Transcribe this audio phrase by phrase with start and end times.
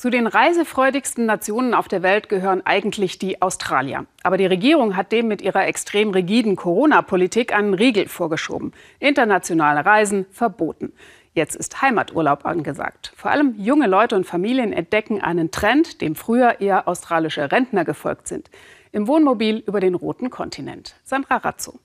[0.00, 4.06] Zu den reisefreudigsten Nationen auf der Welt gehören eigentlich die Australier.
[4.22, 8.72] Aber die Regierung hat dem mit ihrer extrem rigiden Corona-Politik einen Riegel vorgeschoben.
[8.98, 10.94] Internationale Reisen verboten.
[11.34, 13.12] Jetzt ist Heimaturlaub angesagt.
[13.14, 18.26] Vor allem junge Leute und Familien entdecken einen Trend, dem früher eher australische Rentner gefolgt
[18.26, 18.48] sind.
[18.92, 20.94] Im Wohnmobil über den roten Kontinent.
[21.04, 21.78] Sandra Razzo.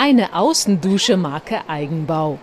[0.00, 2.38] Eine Außendusche Marke Eigenbau.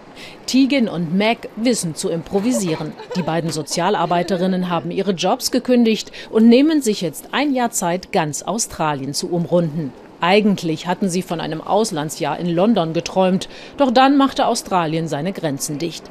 [0.46, 2.92] Tegan und Mac wissen zu improvisieren.
[3.16, 8.42] Die beiden Sozialarbeiterinnen haben ihre Jobs gekündigt und nehmen sich jetzt ein Jahr Zeit, ganz
[8.42, 9.94] Australien zu umrunden.
[10.20, 15.78] Eigentlich hatten sie von einem Auslandsjahr in London geträumt, doch dann machte Australien seine Grenzen
[15.78, 16.04] dicht.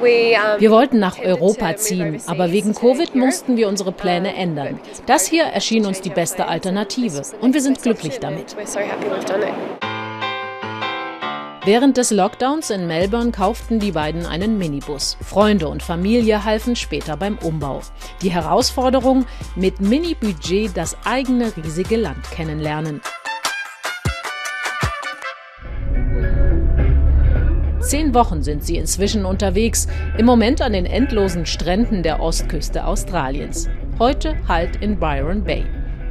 [0.00, 4.78] Wir wollten nach Europa ziehen, aber wegen Covid mussten wir unsere Pläne ändern.
[5.06, 8.54] Das hier erschien uns die beste Alternative und wir sind glücklich damit.
[11.66, 15.16] Während des Lockdowns in Melbourne kauften die beiden einen Minibus.
[15.22, 17.80] Freunde und Familie halfen später beim Umbau.
[18.20, 19.24] Die Herausforderung,
[19.56, 23.00] mit Mini-Budget das eigene riesige Land kennenlernen.
[27.80, 29.86] Zehn Wochen sind sie inzwischen unterwegs,
[30.18, 33.70] im Moment an den endlosen Stränden der Ostküste Australiens.
[33.98, 35.64] Heute halt in Byron Bay.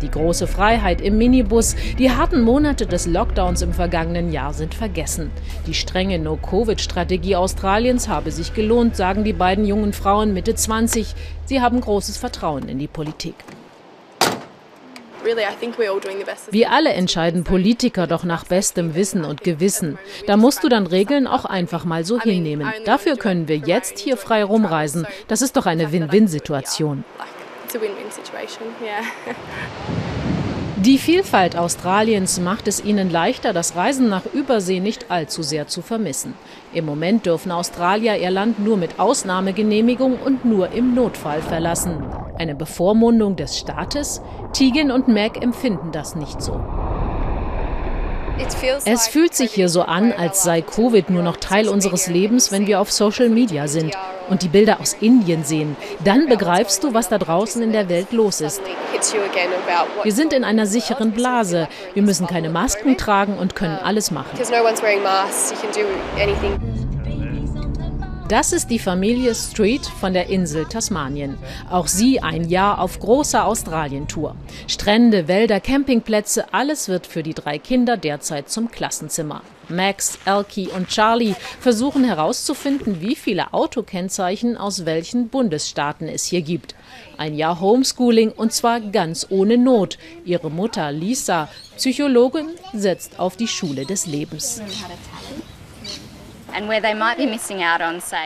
[0.04, 5.32] Die große Freiheit im Minibus, die harten Monate des Lockdowns im vergangenen Jahr sind vergessen.
[5.66, 11.16] Die strenge No-Covid-Strategie Australiens habe sich gelohnt, sagen die beiden jungen Frauen Mitte 20.
[11.46, 13.36] Sie haben großes Vertrauen in die Politik.
[16.52, 19.98] Wir alle entscheiden Politiker doch nach bestem Wissen und Gewissen.
[20.28, 22.68] Da musst du dann Regeln auch einfach mal so hinnehmen.
[22.84, 25.08] Dafür können wir jetzt hier frei rumreisen.
[25.30, 27.06] Das ist doch eine Win-Win-Situation
[27.74, 29.04] it's a win-win situation, yeah.
[30.78, 35.82] Die Vielfalt Australiens macht es ihnen leichter, das Reisen nach Übersee nicht allzu sehr zu
[35.82, 36.34] vermissen.
[36.74, 42.04] Im Moment dürfen Australier ihr Land nur mit Ausnahmegenehmigung und nur im Notfall verlassen.
[42.38, 44.22] Eine Bevormundung des Staates?
[44.52, 46.60] Tegan und Meg empfinden das nicht so.
[48.84, 52.68] Es fühlt sich hier so an, als sei Covid nur noch Teil unseres Lebens, wenn
[52.68, 53.96] wir auf Social Media sind
[54.34, 55.78] und die Bilder aus Indien sehen.
[56.04, 58.62] Dann begreifst du, was da draußen in der Welt los ist.
[60.04, 61.68] Wir sind in einer sicheren Blase.
[61.94, 64.32] Wir müssen keine Masken tragen und können alles machen.
[68.30, 71.38] Das ist die Familie Street von der Insel Tasmanien.
[71.70, 74.38] Auch sie ein Jahr auf großer Australien-Tour.
[74.68, 79.42] Strände, Wälder, Campingplätze, alles wird für die drei Kinder derzeit zum Klassenzimmer.
[79.68, 86.76] Max, Elkie und Charlie versuchen herauszufinden, wie viele Autokennzeichen aus welchen Bundesstaaten es hier gibt.
[87.18, 89.98] Ein Jahr Homeschooling und zwar ganz ohne Not.
[90.24, 94.62] Ihre Mutter Lisa, Psychologin, setzt auf die Schule des Lebens.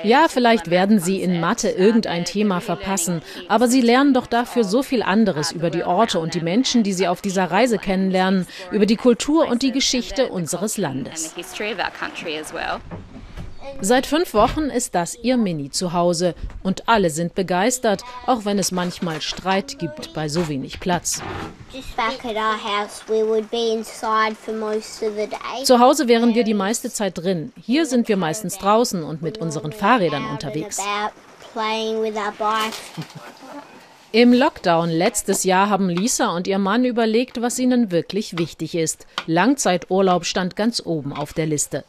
[0.04, 4.84] Ja, vielleicht werden sie in Mathe irgendein Thema verpassen, aber sie lernen doch dafür so
[4.84, 8.86] viel anderes über die Orte und die Menschen, die sie auf dieser Reise kennenlernen, über
[8.86, 11.34] die Kultur und die Geschichte unseres Landes.
[13.82, 19.22] Seit fünf Wochen ist das ihr Mini-Zuhause und alle sind begeistert, auch wenn es manchmal
[19.22, 21.22] Streit gibt bei so wenig Platz.
[25.64, 27.54] Zu Hause wären wir die meiste Zeit drin.
[27.62, 30.82] Hier sind wir meistens draußen und mit unseren Fahrrädern unterwegs.
[34.14, 39.06] Im Lockdown letztes Jahr haben Lisa und ihr Mann überlegt, was ihnen wirklich wichtig ist.
[39.26, 41.84] Langzeiturlaub stand ganz oben auf der Liste.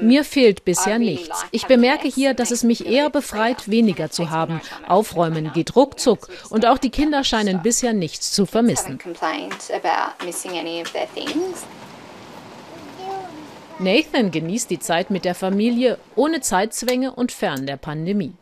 [0.00, 1.44] Mir fehlt bisher nichts.
[1.50, 4.60] Ich bemerke hier, dass es mich eher befreit, weniger zu haben.
[4.86, 8.98] Aufräumen geht ruckzuck und auch die Kinder scheinen bisher nichts zu vermissen.
[13.78, 18.34] Nathan genießt die Zeit mit der Familie ohne Zeitzwänge und fern der Pandemie.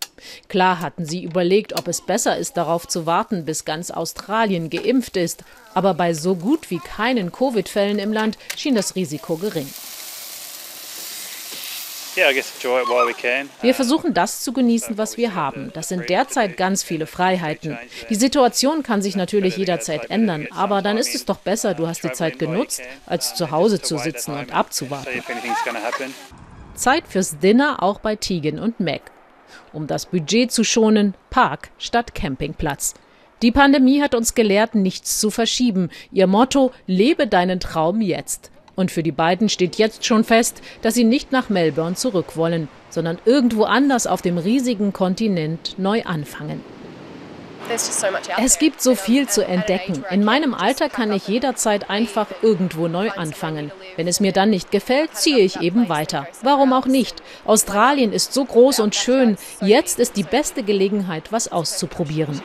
[0.48, 5.16] Klar hatten sie überlegt, ob es besser ist, darauf zu warten, bis ganz Australien geimpft
[5.16, 5.44] ist,
[5.74, 9.68] aber bei so gut wie keinen Covid-Fällen im Land schien das Risiko gering.
[13.62, 15.70] Wir versuchen das zu genießen, was wir haben.
[15.74, 17.78] Das sind derzeit ganz viele Freiheiten.
[18.08, 22.02] Die Situation kann sich natürlich jederzeit ändern, aber dann ist es doch besser, du hast
[22.02, 25.22] die Zeit genutzt, als zu Hause zu sitzen und abzuwarten.
[26.74, 29.02] Zeit fürs Dinner auch bei Tegan und Meg.
[29.72, 32.94] Um das Budget zu schonen, Park statt Campingplatz.
[33.42, 35.88] Die Pandemie hat uns gelehrt, nichts zu verschieben.
[36.12, 38.50] Ihr Motto, lebe deinen Traum jetzt.
[38.76, 42.68] Und für die beiden steht jetzt schon fest, dass sie nicht nach Melbourne zurück wollen,
[42.90, 46.60] sondern irgendwo anders auf dem riesigen Kontinent neu anfangen.
[48.38, 50.04] Es gibt so viel zu entdecken.
[50.10, 53.70] In meinem Alter kann ich jederzeit einfach irgendwo neu anfangen.
[53.96, 56.26] Wenn es mir dann nicht gefällt, ziehe ich eben weiter.
[56.42, 57.22] Warum auch nicht?
[57.44, 59.36] Australien ist so groß und schön.
[59.60, 62.42] Jetzt ist die beste Gelegenheit, was auszuprobieren.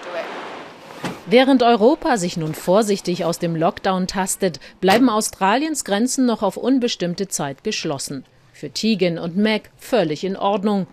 [1.27, 7.27] Während Europa sich nun vorsichtig aus dem Lockdown tastet, bleiben Australiens Grenzen noch auf unbestimmte
[7.27, 8.25] Zeit geschlossen.
[8.53, 10.85] Für Tegan und Mac völlig in Ordnung.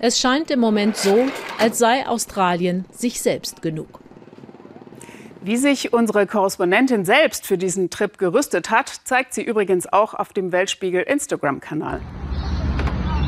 [0.00, 1.26] Es scheint im Moment so,
[1.58, 4.00] als sei Australien sich selbst genug.
[5.42, 10.32] Wie sich unsere Korrespondentin selbst für diesen Trip gerüstet hat, zeigt sie übrigens auch auf
[10.32, 12.00] dem Weltspiegel Instagram-Kanal.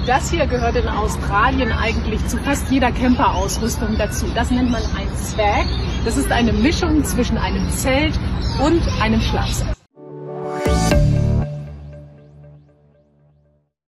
[0.06, 4.26] Das hier gehört in Australien eigentlich zu fast jeder Camperausrüstung dazu.
[4.34, 5.66] Das nennt man ein Swag.
[6.04, 8.18] Das ist eine Mischung zwischen einem Zelt
[8.64, 9.79] und einem Schlafsack.